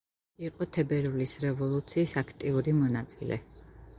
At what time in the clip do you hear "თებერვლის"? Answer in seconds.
0.77-1.33